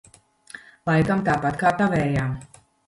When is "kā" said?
1.63-1.77